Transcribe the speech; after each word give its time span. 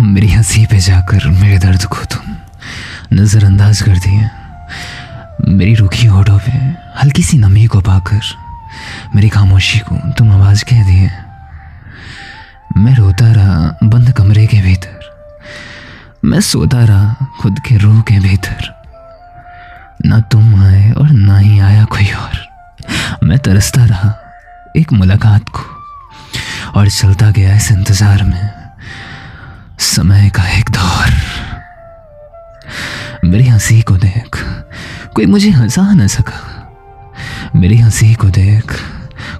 मेरी 0.00 0.28
हँसी 0.28 0.64
पे 0.66 0.78
जाकर 0.78 1.26
मेरे 1.26 1.58
दर्द 1.58 1.84
को 1.84 2.04
तुम 2.04 2.36
नज़रअंदाज 3.12 3.82
कर 3.82 3.98
दिए। 3.98 4.28
मेरी 5.48 5.74
रुखी 5.74 6.06
होठों 6.06 6.38
पे 6.38 6.52
हल्की 7.00 7.22
सी 7.22 7.38
नमी 7.38 7.66
को 7.66 7.80
पाकर 7.80 8.20
मेरी 9.14 9.28
खामोशी 9.28 9.78
को 9.78 9.96
तुम 10.18 10.32
आवाज़ 10.32 10.64
कह 10.64 10.84
दिए। 10.84 11.10
मैं 12.76 12.94
रोता 12.94 13.32
रहा 13.32 13.78
बंद 13.84 14.12
कमरे 14.12 14.46
के 14.46 14.60
भीतर। 14.62 14.98
मैं 16.24 16.40
सोता 16.40 16.84
रहा 16.84 17.26
खुद 17.40 17.58
के 17.58 17.76
रूह 17.76 18.00
के 18.00 18.18
भीतर। 18.20 18.72
ना 20.06 20.20
तुम 20.20 20.54
आए 20.64 20.90
और 20.90 21.10
ना 21.10 21.38
ही 21.38 21.58
आया 21.58 21.84
कोई 21.84 22.10
और। 22.12 23.26
मैं 23.26 23.38
तरसता 23.38 23.84
रहा 23.84 24.14
एक 24.76 24.92
मुलाकात 24.92 25.48
को 25.48 25.64
और 26.72 26.90
चलता 26.90 27.30
गया 27.30 27.56
इस 27.56 27.70
इंतज़ार 27.72 28.22
में। 28.22 28.63
समय 29.78 30.30
का 30.30 30.42
एक 30.48 30.70
दौर। 30.70 31.10
मेरी 33.24 33.46
हँसी 33.46 33.80
को 33.82 33.96
देख, 33.96 34.36
कोई 35.14 35.26
मुझे 35.26 35.50
हंसा 35.50 35.82
ना 35.94 36.06
सका। 36.06 36.40
मेरी 37.56 37.76
हँसी 37.78 38.14
को 38.14 38.28
देख, 38.30 38.76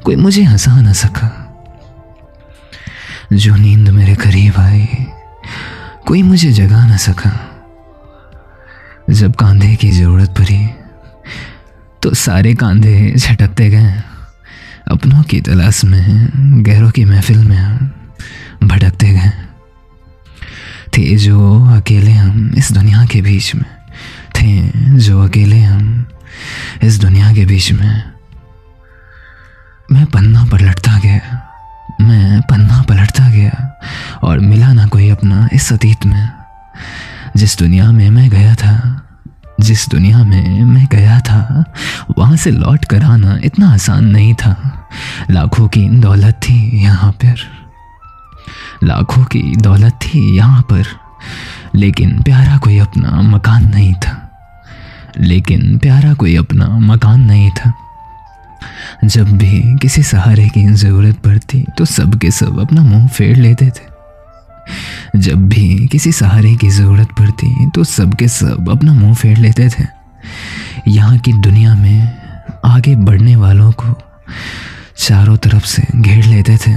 कोई 0.04 0.16
मुझे 0.16 0.42
हंसा 0.42 0.80
ना 0.80 0.92
सका। 0.92 1.28
जो 3.32 3.56
नींद 3.56 3.88
मेरे 3.88 4.14
करीब 4.16 4.58
आई, 4.60 4.86
कोई 6.06 6.22
मुझे 6.22 6.50
जगा 6.52 6.86
ना 6.86 6.96
सका। 6.96 7.32
जब 9.10 9.34
कांधे 9.34 9.74
की 9.76 9.90
ज़रूरत 9.90 10.30
पड़ी 10.30 10.66
तो 12.02 12.14
सारे 12.14 12.54
कांधे 12.54 13.14
झटकते 13.16 13.68
गए। 13.70 13.92
अपनों 14.90 15.22
की 15.22 15.40
तलाश 15.40 15.84
में 15.84 16.62
गैरों 16.64 16.90
की 16.90 17.04
महफिल 17.04 17.44
में 17.44 17.90
भटकते 18.62 19.08
गए। 19.08 19.32
जो 21.16 21.66
अकेले 21.76 22.12
हम 22.12 22.54
इस 22.54 22.72
दुनिया 22.72 23.04
के 23.04 23.22
बीच 23.22 23.54
में 23.54 23.64
थे, 24.40 24.70
जो 24.98 25.22
अकेले 25.22 25.60
हम 25.60 26.06
इस 26.82 27.00
दुनिया 27.00 27.34
के 27.34 27.46
बीच 27.46 27.72
में, 27.72 28.02
मैं 29.92 30.06
पन्ना 30.06 30.44
पलटता 30.44 30.98
गया। 30.98 31.50
मैं 32.00 32.40
पन्ना 32.40 32.82
पलटता 32.82 33.28
गया 33.28 33.80
और 34.22 34.38
मिला 34.38 34.72
ना 34.72 34.86
कोई 34.86 35.08
अपना 35.08 35.48
इस 35.52 35.72
अतीत 35.72 36.06
में। 36.06 36.28
जिस 37.36 37.58
दुनिया 37.58 37.92
में 37.92 38.10
मैं 38.10 38.30
गया 38.30 38.54
था, 38.54 39.02
जिस 39.60 39.88
दुनिया 39.88 40.24
में 40.24 40.64
मैं 40.64 40.88
गया 40.92 41.20
था, 41.20 41.64
वहाँ 42.18 42.36
से 42.36 42.50
लौट 42.50 42.84
कर 42.84 43.02
आना 43.02 43.38
इतना 43.44 43.72
आसान 43.72 44.04
नहीं 44.04 44.34
था। 44.34 44.88
लाखों 45.30 45.68
की 45.68 45.88
दौलत 45.88 46.34
थी 46.34 46.82
यहाँ 46.82 47.12
पर। 47.12 47.34
लाखों 48.84 49.24
की 49.24 49.56
दौलत 49.56 49.92
थी 49.92 50.36
यहाँ 50.36 50.62
पर। 50.62 51.03
लेकिन 51.76 52.22
प्यारा 52.22 52.56
कोई 52.58 52.78
अपना 52.78 53.20
मकान 53.22 53.70
नहीं 53.70 53.94
था। 53.94 54.20
लेकिन 55.20 55.78
प्यारा 55.78 56.14
कोई 56.14 56.36
अपना 56.36 56.66
मकान 56.66 57.20
नहीं 57.20 57.50
था। 57.50 57.72
जब 59.04 59.30
भी 59.38 59.78
किसी 59.78 60.02
सहारे 60.02 60.48
की 60.48 60.66
ज़रूरत 60.66 61.18
पड़ती 61.18 61.64
तो 61.78 61.84
सब 61.84 62.18
के 62.18 62.30
सब 62.30 62.58
अपना 62.60 62.82
मुँह 62.82 63.06
फेर 63.08 63.36
लेते 63.36 63.66
थे। 63.66 63.92
जब 65.16 65.48
भी 65.48 65.86
किसी 65.86 66.12
सहारे 66.12 66.54
की 66.56 66.68
ज़रूरत 66.70 67.08
पड़ती 67.18 67.70
तो 67.70 67.84
सब 67.84 68.14
के 68.14 68.28
सब 68.28 68.70
अपना 68.70 68.92
मुँह 68.92 69.14
फेर 69.14 69.36
लेते 69.36 69.68
थे। 69.68 69.84
यहाँ 70.88 71.18
की 71.18 71.32
दुनिया 71.32 71.74
में 71.74 72.18
आगे 72.64 72.96
बढ़ने 72.96 73.36
वालों 73.36 73.72
को 73.72 73.94
चारों 74.98 75.36
तरफ़ 75.36 75.66
से 75.66 75.82
घेर 75.94 76.24
लेते 76.24 76.56
थे। 76.56 76.72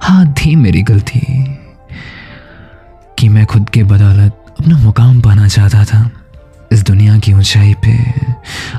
हाँ 0.00 0.32
थी 0.32 0.56
मेरी 0.56 0.82
गलती। 0.82 1.20
कि 3.20 3.28
मैं 3.28 3.46
खुद 3.46 3.70
के 3.70 3.82
बदौलत 3.82 4.44
अपना 4.60 4.78
मुकाम 4.78 5.20
पाना 5.20 5.48
चाहता 5.48 5.84
था। 5.84 6.10
इस 6.72 6.82
दुनिया 6.82 7.18
की 7.18 7.32
ऊंचाई 7.32 7.74
पे 7.74 8.14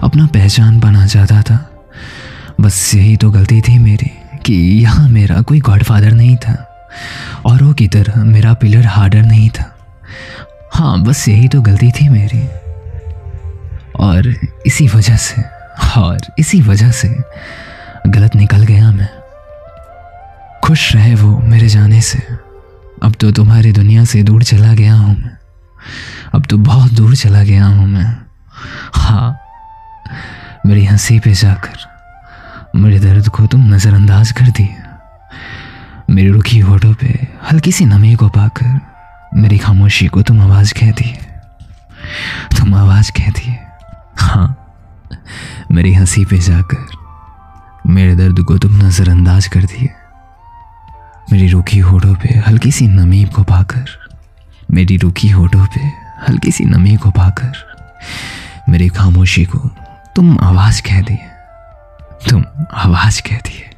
अपना 0.03 0.25
पहचान 0.27 0.79
पाना 0.79 1.05
चाहता 1.07 1.41
था। 1.41 1.69
बस 2.61 2.95
यही 2.95 3.17
तो 3.17 3.31
गलती 3.31 3.61
थी 3.61 3.79
मेरी 3.79 4.11
कि 4.45 4.53
यहाँ 4.53 5.09
मेरा 5.09 5.41
कोई 5.41 5.59
गॉडफादर 5.59 6.11
नहीं 6.11 6.35
था 6.35 6.55
औरों 7.45 7.73
की 7.73 7.87
तरह 7.87 8.23
मेरा 8.23 8.53
पिलर 8.53 8.85
हार्डर 8.85 9.21
नहीं 9.21 9.49
था। 9.49 9.77
हाँ 10.73 11.03
बस 11.03 11.27
यही 11.27 11.47
तो 11.47 11.61
गलती 11.61 11.91
थी 11.91 12.09
मेरी। 12.09 12.47
और 13.99 14.35
इसी 14.65 14.87
वजह 14.87 15.15
से, 15.15 15.41
और 15.99 16.17
इसी 16.39 16.61
वजह 16.61 16.91
से 16.91 17.15
गलत 18.07 18.35
निकल 18.35 18.63
गया 18.63 18.91
मैं। 18.91 19.09
खुश 20.63 20.95
रहे 20.95 21.15
वो 21.15 21.37
मेरे 21.39 21.67
जाने 21.67 22.01
से। 22.01 22.50
अब 23.03 23.13
तो 23.19 23.31
तुम्हारी 23.31 23.71
दुनिया 23.71 24.03
से 24.05 24.21
दूर 24.23 24.43
चला 24.43 24.73
गया 24.73 24.93
हूँ 24.93 25.15
मैं। 25.17 25.37
अब 26.35 26.45
तो 26.45 26.57
बहुत 26.57 26.91
दूर 26.93 27.15
चला 27.15 27.43
गया 27.43 27.65
हूँ 27.65 27.87
मैं। 27.87 28.17
हाँ 28.95 29.37
मेरी 30.65 30.85
हँसी 30.85 31.19
पे 31.19 31.33
जाकर 31.33 32.79
मेरे 32.79 32.99
दर्द 32.99 33.29
को 33.29 33.45
तुम 33.47 33.61
नज़रअंदाज 33.73 34.31
कर 34.31 34.49
दिए। 34.49 34.75
मेरी 36.09 36.29
रुखी 36.29 36.59
होठों 36.59 36.93
पे 36.93 37.27
हल्की 37.51 37.71
सी 37.71 37.85
नमी 37.85 38.13
को 38.15 38.27
पाकर 38.29 38.79
मेरी 39.35 39.57
खामोशी 39.57 40.07
को 40.07 40.21
तुम 40.21 40.41
आवाज़ 40.41 40.73
कह 40.73 40.91
दिए। 40.91 41.17
तुम 42.57 42.73
आवाज़ 42.75 43.11
कह 43.11 43.29
दिए। 43.31 43.57
हाँ 44.17 44.47
मेरी 45.71 45.93
हँसी 45.93 46.25
पे 46.25 46.37
जाकर 46.37 47.89
मेरे 47.89 48.15
दर्द 48.15 48.39
को 48.39 48.57
तुम 48.57 48.77
नज़रअंदाज 48.77 49.47
कर 49.47 49.63
दिए। 49.63 49.89
मेरी 51.31 51.47
रूखी 51.47 51.79
होठों 51.79 52.15
पे 52.15 52.33
हल्की 52.47 52.71
सी 52.71 52.87
नमी 52.87 53.23
को 53.25 53.43
पाकर 53.43 53.85
मेरी 54.71 54.97
रूखी 54.97 55.29
होठों 55.29 55.65
पे 55.65 55.81
हल्की 56.27 56.51
सी 56.51 56.65
नमी 56.65 56.95
को 56.95 57.09
पाकर 57.11 57.53
मेरी 58.69 58.87
खामोशी 58.89 59.45
को 59.45 59.59
तुम 60.15 60.37
आवाज़ 60.39 60.81
कह 60.81 61.01
दिए, 61.01 61.19
तुम 62.29 62.43
आवाज़ 62.73 63.21
कह 63.21 63.37
दिए। 63.37 63.70